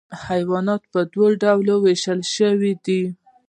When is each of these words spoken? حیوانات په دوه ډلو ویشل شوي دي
حیوانات 0.27 0.83
په 0.91 0.99
دوه 1.13 1.29
ډلو 1.43 1.75
ویشل 1.85 2.19
شوي 2.35 2.73
دي 2.85 3.03